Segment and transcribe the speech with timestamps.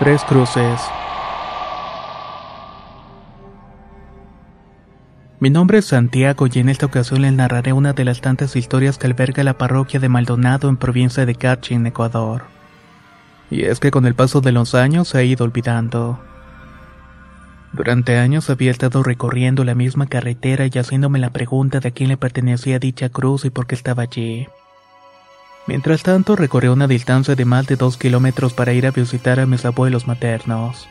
[0.00, 0.80] Tres Cruces.
[5.38, 8.98] Mi nombre es Santiago y en esta ocasión les narraré una de las tantas historias
[8.98, 12.42] que alberga la parroquia de Maldonado en provincia de Cachi, en Ecuador.
[13.52, 16.18] Y es que con el paso de los años se ha ido olvidando.
[17.72, 22.08] Durante años había estado recorriendo la misma carretera y haciéndome la pregunta de a quién
[22.08, 24.48] le pertenecía dicha cruz y por qué estaba allí.
[25.66, 29.46] Mientras tanto, recorrí una distancia de más de dos kilómetros para ir a visitar a
[29.46, 30.88] mis abuelos maternos.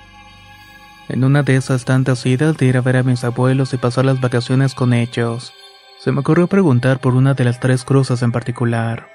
[1.10, 4.06] En una de esas tantas idas de ir a ver a mis abuelos y pasar
[4.06, 5.54] las vacaciones con ellos,
[6.00, 9.10] se me ocurrió preguntar por una de las tres cruces en particular,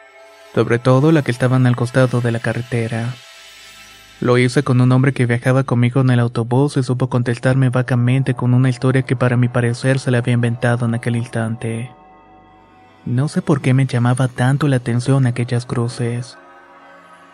[0.55, 3.15] sobre todo la que estaban al costado de la carretera.
[4.21, 8.35] Lo hice con un hombre que viajaba conmigo en el autobús y supo contestarme vagamente
[8.35, 11.91] con una historia que para mi parecer se la había inventado en aquel instante.
[13.05, 16.39] No sé por qué me llamaba tanto la atención aquellas cruces.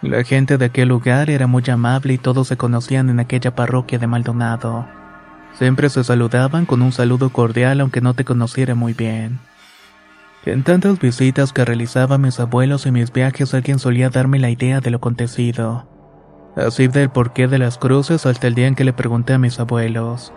[0.03, 3.99] La gente de aquel lugar era muy amable y todos se conocían en aquella parroquia
[3.99, 4.87] de Maldonado.
[5.55, 9.39] Siempre se saludaban con un saludo cordial aunque no te conociera muy bien.
[10.45, 14.81] En tantas visitas que realizaba mis abuelos y mis viajes alguien solía darme la idea
[14.81, 15.89] de lo acontecido.
[16.55, 19.59] Así del porqué de las cruces hasta el día en que le pregunté a mis
[19.59, 20.33] abuelos.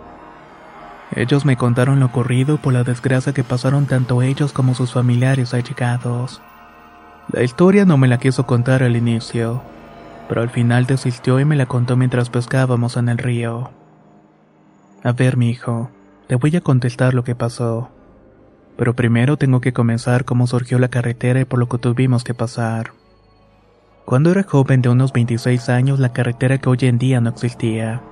[1.14, 5.54] Ellos me contaron lo ocurrido por la desgracia que pasaron tanto ellos como sus familiares
[5.54, 6.42] allegados.
[7.32, 9.62] La historia no me la quiso contar al inicio,
[10.28, 13.70] pero al final desistió y me la contó mientras pescábamos en el río.
[15.02, 15.90] A ver, mi hijo,
[16.26, 17.90] te voy a contestar lo que pasó.
[18.76, 22.34] Pero primero tengo que comenzar cómo surgió la carretera y por lo que tuvimos que
[22.34, 22.92] pasar.
[24.04, 28.02] Cuando era joven de unos 26 años, la carretera que hoy en día no existía.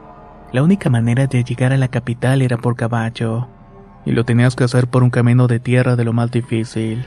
[0.57, 3.47] La única manera de llegar a la capital era por caballo,
[4.07, 7.05] y lo tenías que hacer por un camino de tierra de lo más difícil.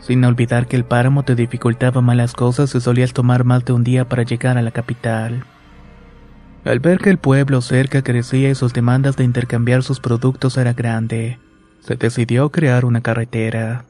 [0.00, 3.74] Sin olvidar que el páramo te dificultaba más las cosas y solías tomar más de
[3.74, 5.44] un día para llegar a la capital.
[6.64, 10.72] Al ver que el pueblo cerca crecía y sus demandas de intercambiar sus productos era
[10.72, 11.38] grande,
[11.80, 13.84] se decidió crear una carretera.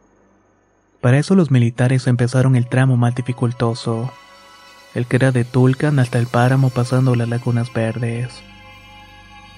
[1.00, 4.12] Para eso los militares empezaron el tramo más dificultoso,
[4.94, 8.42] el que era de Tulcan hasta el páramo pasando las lagunas verdes.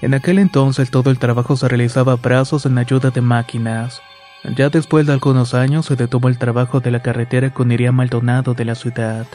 [0.01, 4.01] En aquel entonces todo el trabajo se realizaba a brazos en ayuda de máquinas.
[4.57, 8.53] Ya después de algunos años se detuvo el trabajo de la carretera que uniría Maldonado
[8.53, 9.25] de la ciudad.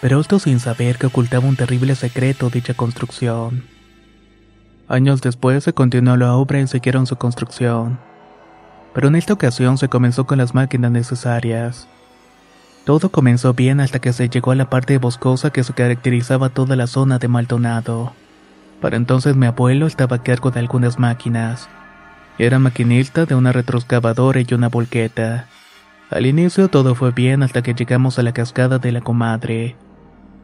[0.00, 3.64] Pero esto sin saber que ocultaba un terrible secreto dicha construcción.
[4.88, 7.98] Años después se continuó la obra y siguieron su construcción.
[8.92, 11.88] Pero en esta ocasión se comenzó con las máquinas necesarias.
[12.86, 16.76] Todo comenzó bien hasta que se llegó a la parte boscosa que se caracterizaba toda
[16.76, 18.12] la zona de Maldonado.
[18.80, 21.68] Para entonces mi abuelo estaba a cargo de algunas máquinas.
[22.38, 25.48] Era maquinista de una retroexcavadora y una volqueta.
[26.10, 29.74] Al inicio todo fue bien hasta que llegamos a la cascada de la comadre.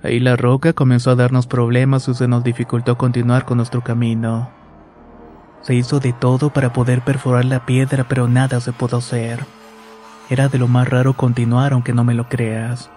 [0.03, 4.51] Ahí la roca comenzó a darnos problemas y se nos dificultó continuar con nuestro camino.
[5.61, 9.47] Se hizo de todo para poder perforar la piedra pero nada se pudo hacer.
[10.31, 12.91] Era de lo más raro continuar aunque no me lo creas.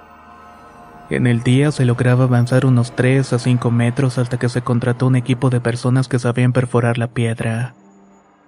[1.10, 5.07] En el día se lograba avanzar unos 3 a 5 metros hasta que se contrató
[5.07, 7.75] un equipo de personas que sabían perforar la piedra.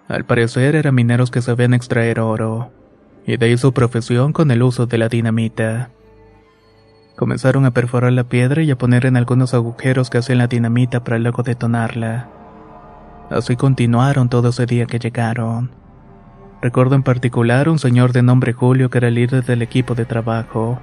[0.07, 2.71] Al parecer eran mineros que sabían extraer oro,
[3.27, 5.91] y de ahí su profesión con el uso de la dinamita.
[7.15, 11.03] Comenzaron a perforar la piedra y a poner en algunos agujeros que hacían la dinamita
[11.03, 12.29] para luego detonarla.
[13.29, 15.69] Así continuaron todo ese día que llegaron.
[16.67, 20.81] Recuerdo en particular un señor de nombre Julio que era líder del equipo de trabajo.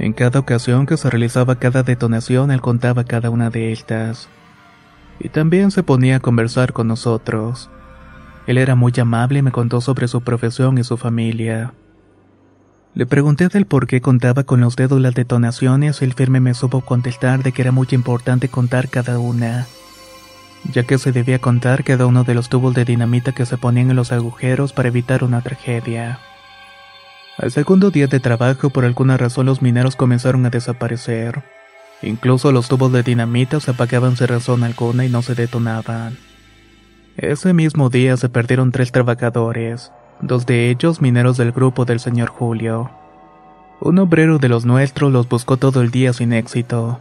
[0.00, 4.28] En cada ocasión que se realizaba cada detonación, él contaba cada una de estas.
[5.20, 7.70] Y también se ponía a conversar con nosotros.
[8.48, 11.72] Él era muy amable y me contó sobre su profesión y su familia.
[12.92, 16.54] Le pregunté del por qué contaba con los dedos las detonaciones y el firme me
[16.54, 19.68] supo contestar de que era muy importante contar cada una,
[20.70, 23.90] ya que se debía contar cada uno de los tubos de dinamita que se ponían
[23.90, 26.18] en los agujeros para evitar una tragedia.
[27.38, 31.42] Al segundo día de trabajo, por alguna razón los mineros comenzaron a desaparecer.
[32.02, 36.18] Incluso los tubos de dinamita se apagaban sin razón alguna y no se detonaban.
[37.16, 39.92] Ese mismo día se perdieron tres trabajadores
[40.22, 42.90] dos de ellos mineros del grupo del señor Julio.
[43.80, 47.00] Un obrero de los nuestros los buscó todo el día sin éxito.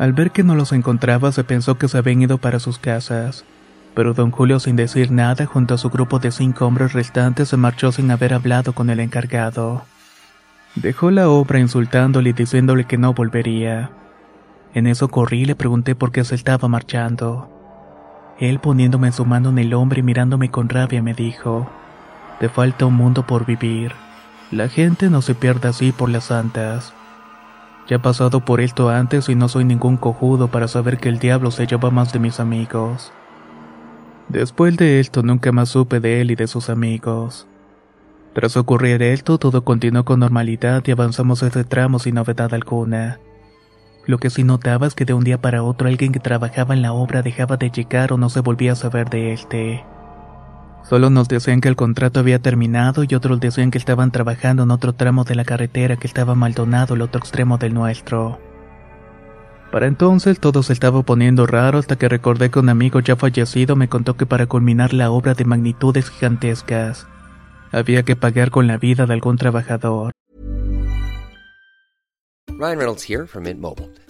[0.00, 3.44] Al ver que no los encontraba se pensó que se habían ido para sus casas,
[3.94, 7.58] pero don Julio sin decir nada junto a su grupo de cinco hombres restantes se
[7.58, 9.82] marchó sin haber hablado con el encargado.
[10.74, 13.90] Dejó la obra insultándole y diciéndole que no volvería.
[14.72, 17.50] En eso corrí y le pregunté por qué se estaba marchando.
[18.38, 21.68] Él poniéndome su mano en el hombro y mirándome con rabia me dijo,
[22.38, 23.92] te falta un mundo por vivir.
[24.50, 26.94] La gente no se pierde así por las santas.
[27.90, 31.18] Ya he pasado por esto antes y no soy ningún cojudo para saber que el
[31.18, 33.12] diablo se lleva más de mis amigos.
[34.28, 37.48] Después de esto nunca más supe de él y de sus amigos.
[38.32, 43.18] Tras ocurrir esto, todo continuó con normalidad y avanzamos ese tramo sin novedad alguna.
[44.06, 46.82] Lo que sí notaba es que de un día para otro alguien que trabajaba en
[46.82, 49.84] la obra dejaba de llegar o no se volvía a saber de este.
[50.88, 54.70] Solo nos decían que el contrato había terminado y otros decían que estaban trabajando en
[54.70, 58.38] otro tramo de la carretera que estaba Maldonado, el otro extremo del nuestro.
[59.70, 63.76] Para entonces todo se estaba poniendo raro hasta que recordé que un amigo ya fallecido
[63.76, 67.06] me contó que para culminar la obra de magnitudes gigantescas,
[67.70, 70.12] había que pagar con la vida de algún trabajador.
[72.58, 73.90] Ryan Reynolds here from Mint Mobile.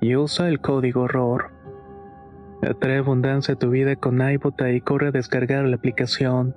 [0.00, 1.50] y usa el código ROR.
[2.62, 6.54] Atrae abundancia a tu vida con iBota y corre a descargar la aplicación.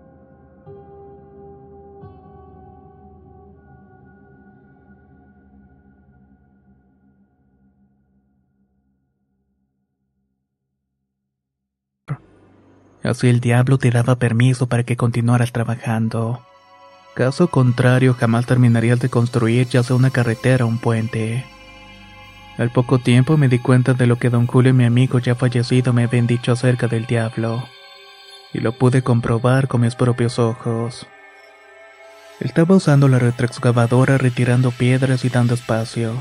[13.04, 16.40] Así el diablo te daba permiso para que continuaras trabajando.
[17.16, 21.46] Caso contrario, jamás terminarías de construir ya sea una carretera o un puente.
[22.58, 25.92] Al poco tiempo me di cuenta de lo que don Julio mi amigo ya fallecido
[25.92, 27.64] me habían dicho acerca del diablo.
[28.54, 31.08] Y lo pude comprobar con mis propios ojos.
[32.40, 36.14] Estaba usando la retroexcavadora retirando piedras y dando espacio.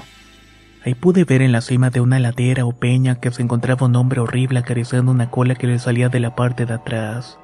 [0.85, 3.97] Ahí pude ver en la cima de una ladera o peña que se encontraba un
[3.97, 7.39] hombre horrible acariciando una cola que le salía de la parte de atrás.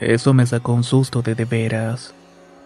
[0.00, 2.14] Eso me sacó un susto de de veras.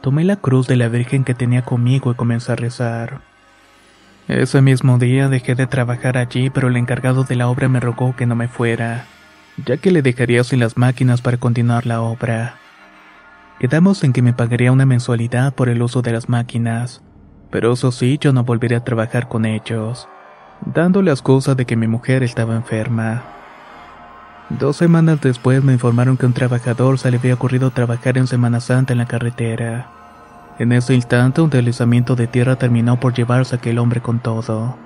[0.03, 3.32] Tomé la cruz de la Virgen que tenía conmigo y comencé a rezar.
[4.33, 8.17] Ese mismo día dejé de trabajar allí, pero el encargado de la obra me rogó
[8.17, 9.05] que no me fuera,
[9.67, 12.55] ya que le dejaría sin las máquinas para continuar la obra.
[13.61, 17.03] Quedamos en que me pagaría una mensualidad por el uso de las máquinas,
[17.51, 20.09] pero eso sí, yo no volvería a trabajar con ellos,
[20.65, 23.23] dando la excusa de que mi mujer estaba enferma.
[24.49, 28.61] Dos semanas después me informaron que un trabajador se le había ocurrido trabajar en Semana
[28.61, 30.02] Santa en la carretera.
[30.63, 34.77] En ese instante un deslizamiento de tierra terminó por llevarse a aquel hombre con todo.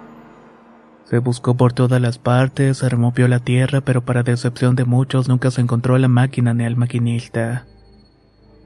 [1.05, 5.29] Se buscó por todas las partes, se removió la tierra, pero para decepción de muchos
[5.29, 7.67] nunca se encontró la máquina ni al maquinista.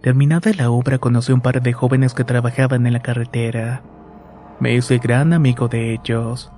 [0.03, 3.83] Terminada la obra conocí un par de jóvenes que trabajaban en la carretera.
[4.61, 6.53] Me hice gran amigo de ellos.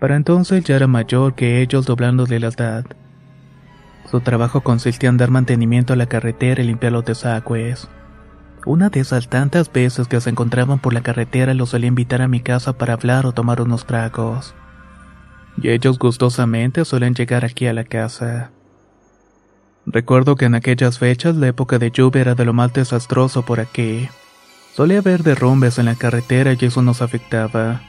[0.00, 2.84] Para entonces ya era mayor que ellos doblándole la edad.
[4.10, 7.88] Su trabajo consistía en dar mantenimiento a la carretera y limpiar los desagües.
[8.66, 12.26] Una de esas tantas veces que se encontraban por la carretera los solía invitar a
[12.26, 14.56] mi casa para hablar o tomar unos tragos.
[15.62, 18.50] Y ellos gustosamente suelen llegar aquí a la casa.
[19.86, 23.60] Recuerdo que en aquellas fechas la época de lluvia era de lo más desastroso por
[23.60, 24.08] aquí.
[24.74, 27.82] Solía haber derrumbes en la carretera y eso nos afectaba.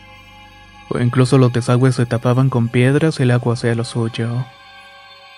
[0.89, 4.46] O incluso los desagües se tapaban con piedras y el agua hacía lo suyo.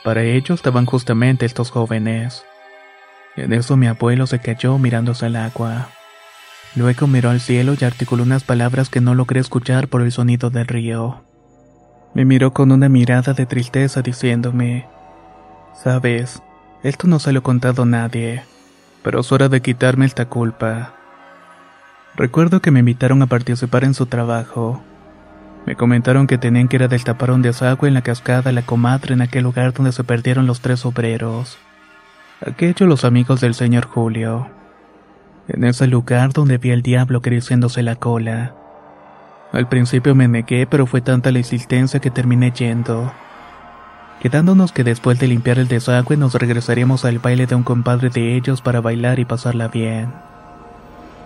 [0.04, 2.44] Para ello estaban justamente estos jóvenes.
[3.36, 5.90] En eso mi abuelo se cayó mirándose al agua.
[6.76, 10.50] Luego miró al cielo y articuló unas palabras que no logré escuchar por el sonido
[10.50, 11.24] del río.
[12.14, 14.88] Me miró con una mirada de tristeza diciéndome,
[15.74, 16.42] Sabes,
[16.84, 18.44] esto no se lo he contado a nadie,
[19.04, 20.94] pero es hora de quitarme esta culpa.
[22.16, 24.82] Recuerdo que me invitaron a participar en su trabajo.
[25.66, 29.14] Me comentaron que tenían que ir a destapar un desagüe en la cascada La Comadre
[29.14, 31.58] en aquel lugar donde se perdieron los tres obreros
[32.46, 34.48] aquello los amigos del señor Julio.
[35.48, 38.56] En ese lugar donde vi al diablo creciéndose la cola.
[39.52, 43.12] Al principio me negué, pero fue tanta la insistencia que terminé yendo.
[44.22, 48.36] Quedándonos que después de limpiar el desagüe nos regresaríamos al baile de un compadre de
[48.36, 50.14] ellos para bailar y pasarla bien.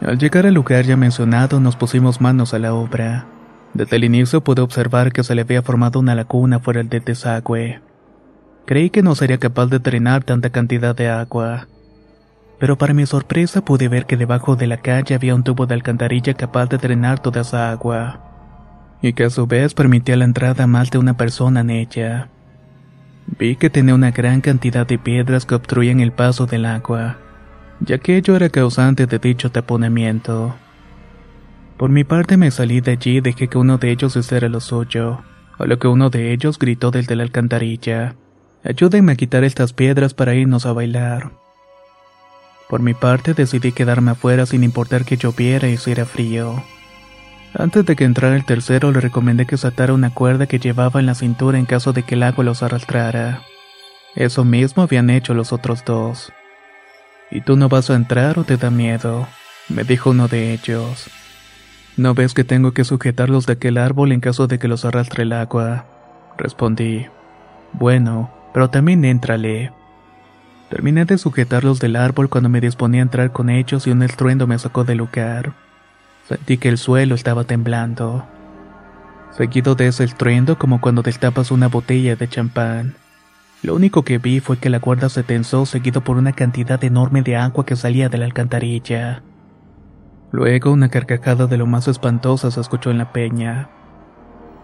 [0.01, 3.25] Al llegar al lugar ya mencionado nos pusimos manos a la obra.
[3.73, 7.81] Desde el inicio pude observar que se le había formado una laguna fuera del desagüe.
[8.65, 11.67] Creí que no sería capaz de drenar tanta cantidad de agua.
[12.59, 15.73] Pero para mi sorpresa pude ver que debajo de la calle había un tubo de
[15.73, 18.21] alcantarilla capaz de drenar toda esa agua.
[19.01, 22.29] Y que a su vez permitía la entrada a más de una persona en ella.
[23.37, 27.17] Vi que tenía una gran cantidad de piedras que obstruían el paso del agua,
[27.81, 30.55] ya que ello era causante de dicho taponamiento.
[31.77, 34.61] Por mi parte me salí de allí y dejé que uno de ellos hiciera lo
[34.61, 35.21] suyo,
[35.57, 38.15] a lo que uno de ellos gritó desde la alcantarilla.
[38.63, 41.31] Ayúdenme a quitar estas piedras para irnos a bailar.
[42.69, 46.63] Por mi parte decidí quedarme afuera sin importar que lloviera y hiciera frío.
[47.53, 51.05] Antes de que entrara el tercero le recomendé que saltara una cuerda que llevaba en
[51.05, 53.41] la cintura en caso de que el agua los arrastrara.
[54.15, 56.31] Eso mismo habían hecho los otros dos.
[57.29, 59.27] ¿Y tú no vas a entrar o te da miedo?
[59.69, 61.09] me dijo uno de ellos.
[61.97, 65.23] ¿No ves que tengo que sujetarlos de aquel árbol en caso de que los arrastre
[65.23, 65.85] el agua?
[66.37, 67.05] Respondí.
[67.73, 69.71] Bueno, pero también éntrale.
[70.69, 74.47] Terminé de sujetarlos del árbol cuando me disponía a entrar con ellos y un estruendo
[74.47, 75.53] me sacó del lugar.
[76.27, 78.25] Sentí que el suelo estaba temblando.
[79.31, 82.95] Seguido de ese estruendo como cuando destapas una botella de champán.
[83.61, 87.21] Lo único que vi fue que la cuerda se tensó seguido por una cantidad enorme
[87.21, 89.23] de agua que salía de la alcantarilla.
[90.31, 93.69] Luego una carcajada de lo más espantosa se escuchó en la peña.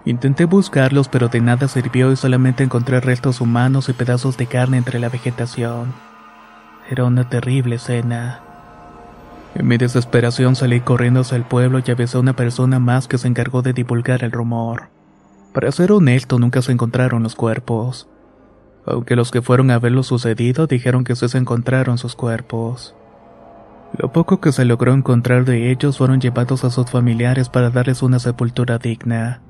[0.06, 4.78] Intenté buscarlos, pero de nada sirvió y solamente encontré restos humanos y pedazos de carne
[4.78, 5.94] entre la vegetación.
[6.90, 8.42] Era una terrible escena.
[9.56, 13.18] En mi desesperación salí corriendo hacia el pueblo y avisé a una persona más que
[13.18, 14.90] se encargó de divulgar el rumor.
[15.54, 18.08] Para ser honesto, nunca se encontraron los cuerpos.
[18.86, 22.96] Aunque los que fueron a ver lo sucedido dijeron que sí se encontraron sus cuerpos.
[23.98, 28.02] Lo poco que se logró encontrar de ellos fueron llevados a sus familiares para darles
[28.02, 29.42] una sepultura digna.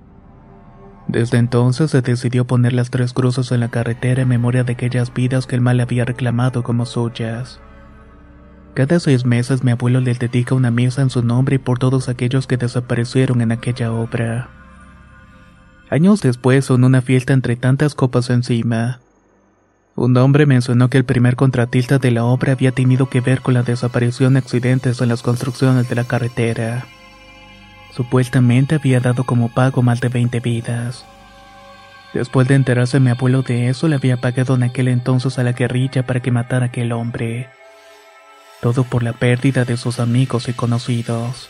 [1.09, 5.11] Desde entonces se decidió poner las tres cruces en la carretera en memoria de aquellas
[5.11, 7.59] vidas que el mal había reclamado como suyas.
[8.75, 12.09] Cada seis meses mi abuelo le dedica una misa en su nombre y por todos
[12.09, 14.51] aquellos que desaparecieron en aquella obra.
[15.89, 18.99] Años después, en una fiesta entre tantas copas encima,
[19.95, 23.55] un hombre mencionó que el primer contratista de la obra había tenido que ver con
[23.55, 26.85] la desaparición de accidentes en las construcciones de la carretera.
[27.91, 31.05] Supuestamente había dado como pago más de 20 vidas.
[32.13, 35.53] Después de enterarse mi abuelo de eso, le había pagado en aquel entonces a la
[35.53, 37.49] guerrilla para que matara a aquel hombre.
[38.61, 41.49] Todo por la pérdida de sus amigos y conocidos.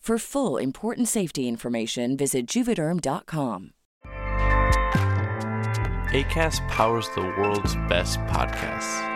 [0.01, 3.73] For full important safety information, visit juvederm.com.
[6.11, 9.07] ACAST powers the world's best podcasts.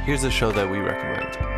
[0.00, 1.57] Here's a show that we recommend.